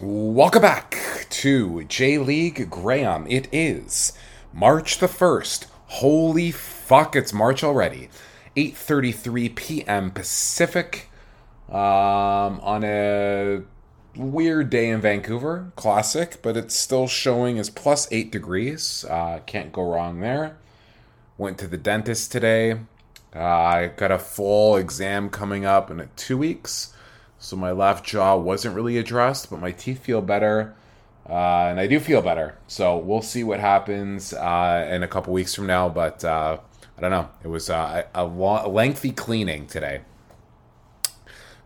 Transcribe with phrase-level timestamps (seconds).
[0.00, 0.98] Welcome back
[1.30, 3.28] to J League Graham.
[3.28, 4.12] It is
[4.52, 5.66] March the 1st.
[5.86, 8.08] Holy fuck, it's March already.
[8.56, 10.10] 8:33 p.m.
[10.10, 11.10] Pacific
[11.68, 13.62] um, on a
[14.16, 15.70] weird day in Vancouver.
[15.76, 19.04] Classic, but it's still showing as plus 8 degrees.
[19.08, 20.56] Uh, can't go wrong there.
[21.38, 22.80] Went to the dentist today.
[23.32, 26.92] Uh, I got a full exam coming up in 2 weeks.
[27.44, 30.74] So my left jaw wasn't really addressed, but my teeth feel better.
[31.28, 32.56] Uh, and I do feel better.
[32.66, 35.90] So we'll see what happens uh, in a couple weeks from now.
[35.90, 36.56] But uh,
[36.96, 37.28] I don't know.
[37.42, 40.00] It was uh, a, a lengthy cleaning today.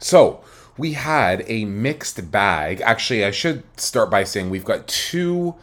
[0.00, 0.42] So
[0.76, 2.80] we had a mixed bag.
[2.80, 5.54] Actually, I should start by saying we've got two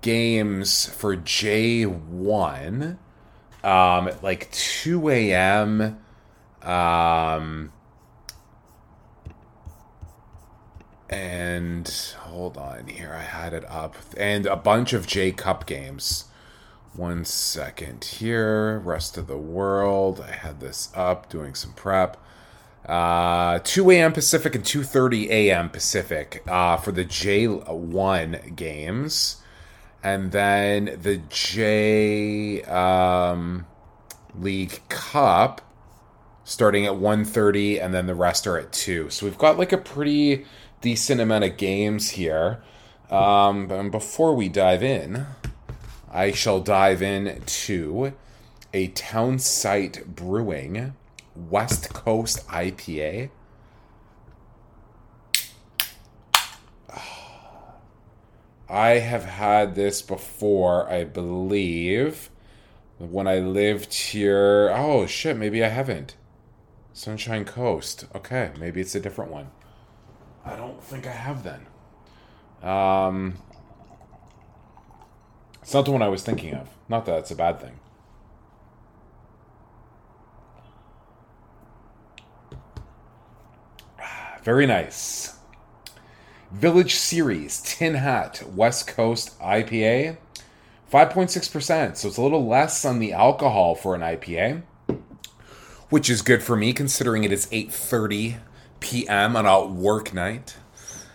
[0.00, 2.96] games for J1
[3.62, 5.98] um, like 2 a.m.
[6.62, 7.72] Um,
[11.12, 16.24] and hold on here, I had it up, and a bunch of J Cup games.
[16.94, 20.24] One second here, rest of the world.
[20.26, 22.16] I had this up, doing some prep.
[22.86, 24.12] Uh, 2 a.m.
[24.12, 25.70] Pacific and 2:30 a.m.
[25.70, 29.36] Pacific uh, for the J1 games,
[30.02, 33.66] and then the J um,
[34.34, 35.60] League Cup
[36.44, 39.10] starting at 1:30, and then the rest are at two.
[39.10, 40.44] So we've got like a pretty
[40.82, 42.62] decent amount of games here.
[43.10, 45.26] Um, and before we dive in,
[46.10, 48.12] I shall dive into
[48.74, 50.94] a Townsite Brewing
[51.34, 53.30] West Coast IPA.
[58.68, 62.28] I have had this before, I believe,
[62.98, 64.70] when I lived here.
[64.74, 66.16] Oh shit, maybe I haven't.
[66.92, 68.06] Sunshine Coast.
[68.14, 69.50] Okay, maybe it's a different one.
[70.44, 71.66] I don't think I have then.
[72.68, 73.34] Um,
[75.62, 76.68] it's not the one I was thinking of.
[76.88, 77.78] Not that it's a bad thing.
[84.42, 85.36] Very nice.
[86.50, 90.18] Village Series Tin Hat West Coast IPA.
[90.92, 94.62] 5.6%, so it's a little less on the alcohol for an IPA,
[95.88, 98.36] which is good for me considering it is 8:30
[98.82, 99.36] p.m.
[99.36, 100.56] on a work night.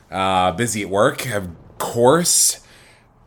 [0.09, 2.61] Uh, busy at work, of course,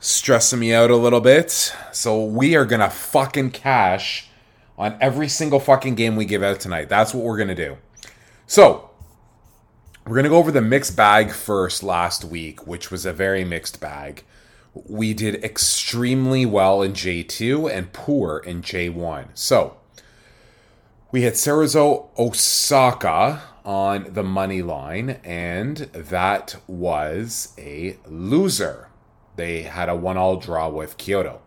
[0.00, 1.74] stressing me out a little bit.
[1.92, 4.28] So we are gonna fucking cash
[4.78, 6.88] on every single fucking game we give out tonight.
[6.88, 7.76] That's what we're gonna do.
[8.46, 8.90] So
[10.06, 13.80] we're gonna go over the mixed bag first last week, which was a very mixed
[13.80, 14.24] bag.
[14.74, 19.28] We did extremely well in J2 and poor in J1.
[19.34, 19.76] So
[21.12, 28.88] we had Cerezo Osaka on the money line, and that was a loser.
[29.36, 31.40] They had a one all draw with Kyoto.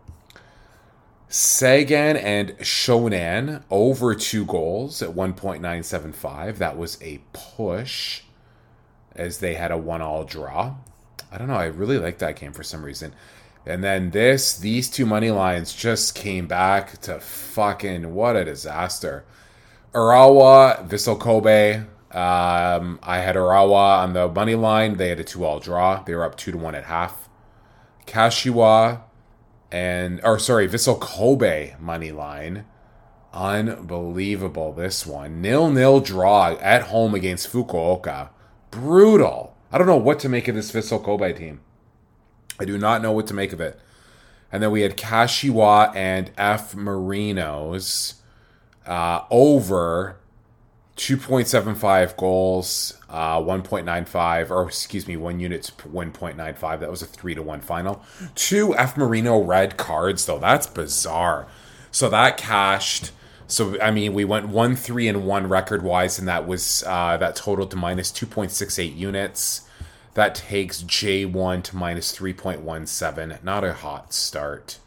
[1.28, 6.58] Sagan and Shonan over two goals at 1.975.
[6.58, 8.22] That was a push
[9.16, 10.76] as they had a one all draw.
[11.32, 11.54] I don't know.
[11.54, 13.12] I really like that game for some reason.
[13.66, 19.24] And then this, these two money lines just came back to fucking what a disaster.
[19.92, 21.82] Urawa, Vissel Kobe,
[22.14, 24.98] um, I had Urawa on the money line.
[24.98, 26.02] They had a two all draw.
[26.04, 27.28] They were up two to one at half.
[28.06, 29.02] Kashiwa
[29.72, 32.66] and or sorry, Vissel Kobe money line.
[33.32, 35.42] Unbelievable this one.
[35.42, 38.28] Nil nil draw at home against Fukuoka.
[38.70, 39.56] Brutal.
[39.72, 41.62] I don't know what to make of this Vissel Kobe team.
[42.60, 43.80] I do not know what to make of it.
[44.52, 48.14] And then we had Kashiwa and F Marinos
[48.86, 50.20] uh, over
[50.96, 56.80] 2.75 goals, uh, 1.95, or excuse me, one unit's 1.95.
[56.80, 58.04] That was a 3 to 1 final.
[58.34, 60.38] Two F Marino red cards, though.
[60.38, 61.48] That's bizarre.
[61.90, 63.10] So that cashed.
[63.46, 67.16] So, I mean, we went 1 3 and 1 record wise, and that was uh,
[67.16, 69.62] that totaled to minus 2.68 units.
[70.14, 73.42] That takes J1 to minus 3.17.
[73.42, 74.78] Not a hot start.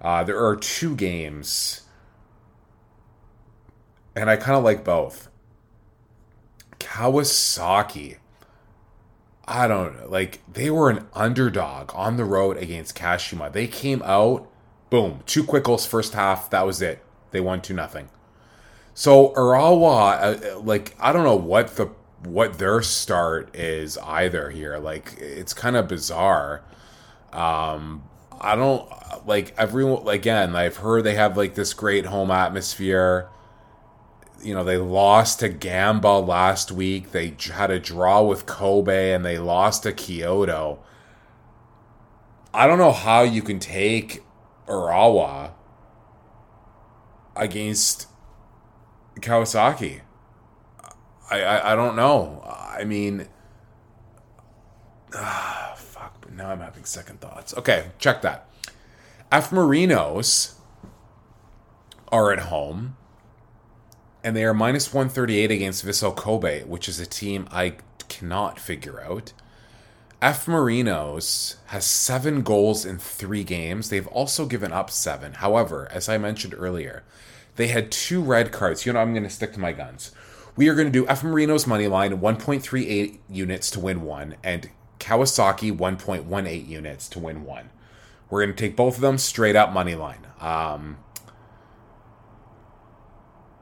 [0.00, 1.82] Uh, there are two games,
[4.16, 5.28] and I kind of like both.
[6.84, 8.18] Kawasaki.
[9.46, 10.08] I don't know.
[10.08, 13.52] Like, they were an underdog on the road against Kashima.
[13.52, 14.48] They came out,
[14.90, 16.50] boom, two quick goals first half.
[16.50, 17.02] That was it.
[17.30, 18.08] They won 2 nothing.
[18.94, 21.90] So, Urawa, uh, like, I don't know what the
[22.22, 24.78] what their start is either here.
[24.78, 26.62] Like, it's kind of bizarre.
[27.34, 28.04] Um,
[28.40, 28.88] I don't
[29.26, 30.08] like everyone.
[30.08, 33.28] Again, I've heard they have like this great home atmosphere
[34.44, 37.12] you know, they lost to Gamba last week.
[37.12, 40.80] They had a draw with Kobe and they lost to Kyoto.
[42.52, 44.22] I don't know how you can take
[44.68, 45.52] Urawa
[47.34, 48.06] against
[49.16, 50.02] Kawasaki.
[51.30, 52.42] I, I, I don't know.
[52.46, 53.28] I mean,
[55.14, 56.20] ah, fuck.
[56.20, 57.56] But now I'm having second thoughts.
[57.56, 58.48] Okay, check that.
[59.32, 60.54] F Marinos
[62.12, 62.96] are at home,
[64.24, 67.74] and they are minus 138 against Vissel Kobe, which is a team I
[68.08, 69.34] cannot figure out.
[70.22, 73.90] F Marinos has seven goals in three games.
[73.90, 75.34] They've also given up seven.
[75.34, 77.02] However, as I mentioned earlier,
[77.56, 78.86] they had two red cards.
[78.86, 80.12] You know, I'm going to stick to my guns.
[80.56, 84.70] We are going to do F Marino's money line 1.38 units to win one, and
[84.98, 87.68] Kawasaki 1.18 units to win one.
[88.30, 90.26] We're going to take both of them straight up money line.
[90.40, 90.96] Um,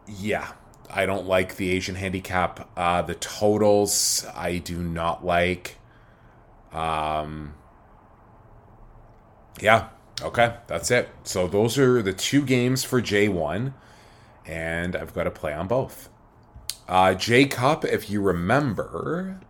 [0.06, 0.52] yeah,
[0.90, 2.68] I don't like the Asian handicap.
[2.76, 5.78] Uh, the totals I do not like.
[6.72, 7.54] Um,
[9.60, 9.88] yeah,
[10.20, 11.08] okay, that's it.
[11.24, 13.72] So those are the two games for J1,
[14.46, 16.08] and I've got to play on both.
[16.88, 19.40] Uh, J Cup, if you remember,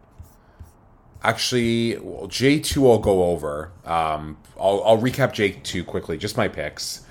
[1.23, 3.73] actually, well, J2 I'll go over.
[3.85, 7.05] Um, I'll, I'll recap J2 quickly, just my picks.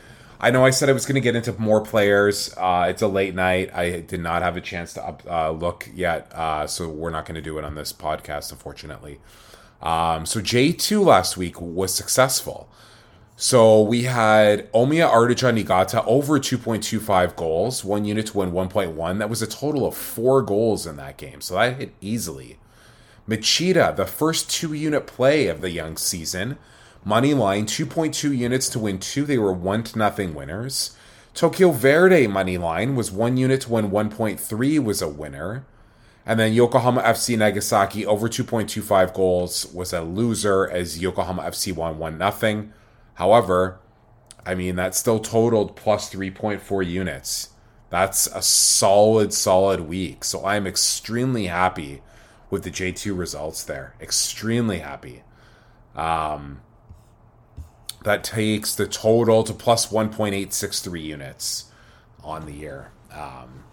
[0.43, 2.51] I know I said I was going to get into more players.
[2.57, 3.71] Uh, it's a late night.
[3.75, 7.27] I did not have a chance to up, uh, look yet, uh, so we're not
[7.27, 9.19] going to do it on this podcast, unfortunately.
[9.83, 12.67] Um, so J2 last week was successful.
[13.35, 19.19] So we had Omiya Ardija Niigata over 2.25 goals, one unit to win 1.1.
[19.19, 21.41] That was a total of four goals in that game.
[21.41, 22.57] So that hit easily.
[23.29, 26.57] Machida, the first two unit play of the young season.
[27.03, 29.25] Money line, 2.2 units to win two.
[29.25, 30.95] They were 1 to nothing winners.
[31.33, 35.65] Tokyo Verdy money line was one unit to win 1.3 was a winner.
[36.25, 41.98] And then Yokohama FC Nagasaki over 2.25 goals was a loser as Yokohama FC won
[41.98, 42.74] 1 nothing.
[43.15, 43.80] However,
[44.45, 47.50] I mean, that still totaled plus 3.4 units.
[47.89, 50.24] That's a solid, solid week.
[50.24, 52.01] So I'm extremely happy
[52.50, 53.95] with the J2 results there.
[54.00, 55.24] Extremely happy.
[55.95, 56.62] Um,
[58.03, 61.65] that takes the total to plus 1.863 units
[62.24, 62.92] on the year.
[63.13, 63.63] Um,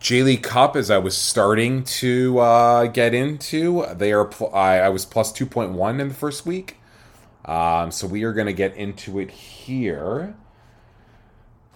[0.00, 4.26] J League Cup, as I was starting to uh, get into, they are.
[4.26, 6.76] Pl- I, I was plus two point one in the first week,
[7.44, 10.34] um, so we are going to get into it here.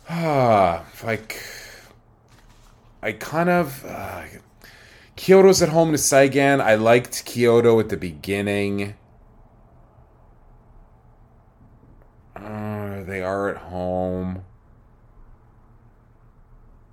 [1.05, 1.43] Like
[3.03, 4.23] I kind of uh,
[5.17, 6.61] Kyoto's at home to Sagan.
[6.61, 8.95] I liked Kyoto at the beginning.
[13.07, 14.45] They are at home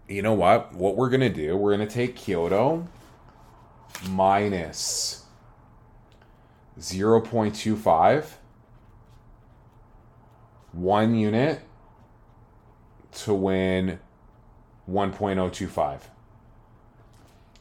[0.09, 0.73] you know what?
[0.73, 2.87] What we're going to do, we're going to take Kyoto
[4.09, 5.23] minus
[6.79, 8.25] 0.25,
[10.71, 11.61] one unit
[13.11, 13.99] to win
[14.89, 15.99] 1.025.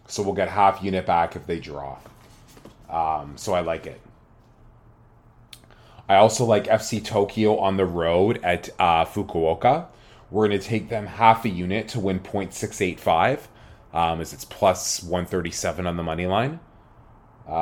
[0.06, 1.98] So we'll get half unit back if they draw.
[2.88, 4.00] Um, so I like it.
[6.08, 9.86] I also like FC Tokyo on the road at uh, Fukuoka.
[10.30, 13.40] We're going to take them half a unit to win 0.685,
[13.92, 16.60] um, as it's plus 137 on the money line.
[17.46, 17.54] Um,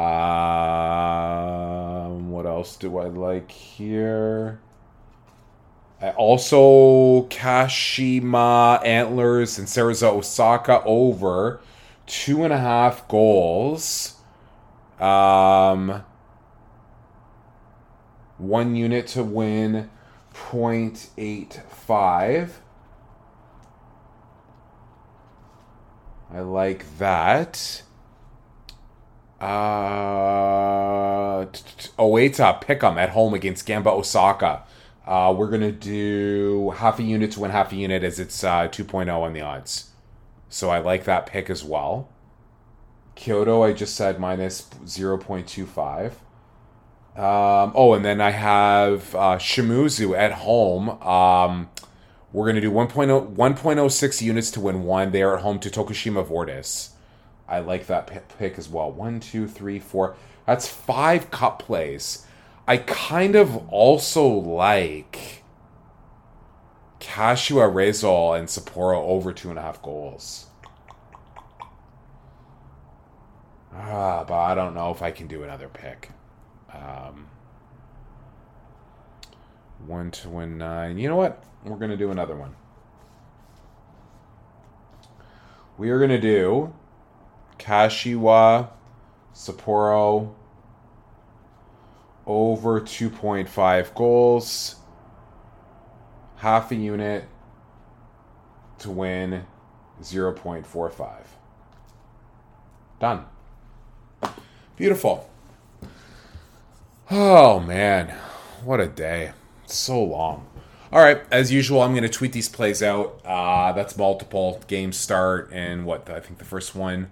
[2.30, 4.60] what else do I like here?
[6.00, 11.60] I also Kashima Antlers and Cerezo Osaka over
[12.06, 14.16] two and a half goals.
[15.00, 16.04] Um,
[18.38, 19.90] one unit to win
[20.34, 22.50] 0.85.
[26.32, 27.82] I like that.
[29.40, 31.46] Uh,
[31.98, 34.62] Oita Pick'em at home against Gamba Osaka.
[35.06, 38.42] Uh, we're going to do half a unit to win half a unit as it's
[38.42, 39.90] uh, 2.0 on the odds.
[40.48, 42.08] So I like that pick as well.
[43.14, 46.12] Kyoto, I just said minus 0.25.
[47.16, 50.90] Um, oh, and then I have uh, Shimizu at home.
[51.02, 51.70] Um,
[52.30, 55.12] we're going to do 1.0, 1.06 units to win one.
[55.12, 56.90] They are at home to Tokushima Vortis.
[57.48, 58.92] I like that pick as well.
[58.92, 60.14] One, two, three, four.
[60.46, 62.26] That's five cup plays.
[62.68, 65.42] I kind of also like
[67.00, 70.46] Kashiwa Reysol and Sapporo over two and a half goals.
[73.72, 76.10] Ah, but I don't know if I can do another pick.
[76.76, 77.28] Um,
[79.86, 80.98] one to win nine.
[80.98, 81.42] You know what?
[81.64, 82.54] We're going to do another one.
[85.78, 86.72] we are going to do
[87.58, 88.70] Kashiwa,
[89.34, 90.34] Sapporo,
[92.26, 94.76] over 2.5 goals,
[96.36, 97.28] half a unit
[98.78, 99.46] to win
[100.02, 101.24] 0.45.
[102.98, 103.24] Done.
[104.76, 105.30] Beautiful.
[107.08, 108.08] Oh man,
[108.64, 109.32] what a day.
[109.66, 110.46] So long.
[110.90, 113.20] All right, as usual, I'm going to tweet these plays out.
[113.24, 117.10] Uh, that's multiple games start, and what I think the first one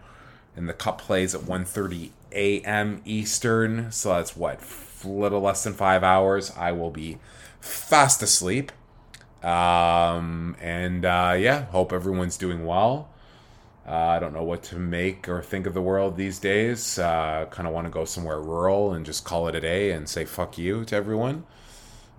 [0.57, 3.03] in the cup plays at 1:30 a.m.
[3.05, 3.93] Eastern.
[3.93, 4.61] So that's what
[5.05, 6.51] little less than five hours.
[6.57, 7.19] I will be
[7.61, 8.73] fast asleep.
[9.45, 13.11] Um, and uh, yeah, hope everyone's doing well.
[13.87, 16.99] Uh, I don't know what to make or think of the world these days.
[16.99, 20.09] Uh, kind of want to go somewhere rural and just call it a day and
[20.09, 21.45] say fuck you to everyone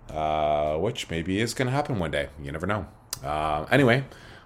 [0.09, 2.29] uh, which maybe is going to happen one day.
[2.41, 2.87] You never know.
[3.23, 4.05] Uh, anyway,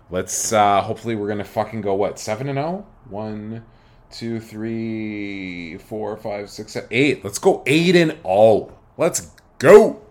[0.09, 2.85] let's uh, hopefully we're going to fucking go what seven and zero.
[2.85, 3.09] Oh?
[3.09, 3.65] One,
[4.11, 7.23] two, three, four, five, six, seven, eight.
[7.23, 8.77] Let's go eight and all.
[8.97, 10.01] Let's go.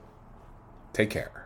[0.92, 1.37] Take care.